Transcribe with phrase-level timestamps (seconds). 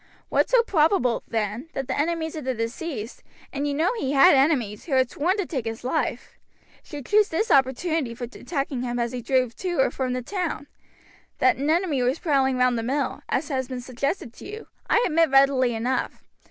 [0.29, 3.21] "What so probable, then, that the enemies of the deceased
[3.53, 6.39] and you know that he had enemies, who had sworn to take his life
[6.81, 10.65] should choose this opportunity for attacking him as he drove to or from the town.
[11.37, 15.03] That an enemy was prowling round the mill, as has been suggested to you, I
[15.05, 16.23] admit readily enough.